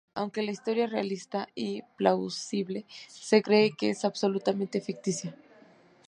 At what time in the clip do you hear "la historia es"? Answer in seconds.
0.41-0.91